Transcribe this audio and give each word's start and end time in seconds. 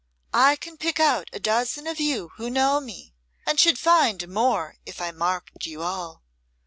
"I 0.33 0.55
can 0.55 0.77
pick 0.77 0.99
out 0.99 1.29
a 1.31 1.39
dozen 1.39 1.85
of 1.85 1.99
you 1.99 2.29
who 2.37 2.49
know 2.49 2.79
me, 2.79 3.13
and 3.45 3.59
should 3.59 3.77
find 3.77 4.27
more 4.27 4.77
if 4.83 4.99
I 4.99 5.11
marked 5.11 5.67
you 5.67 5.83
all. 5.83 6.23